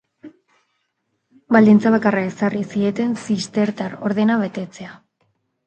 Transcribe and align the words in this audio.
Baldintza 1.57 1.91
bakarra 1.97 2.25
ezarri 2.31 2.63
zieten: 2.73 3.15
zistertar 3.29 3.97
ordena 4.11 4.43
betetzea. 4.49 4.99